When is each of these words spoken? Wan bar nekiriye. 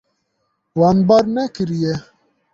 Wan 0.79 0.97
bar 1.07 1.23
nekiriye. 1.33 1.93